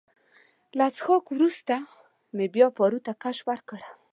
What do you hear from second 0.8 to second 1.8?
څښاکه وروسته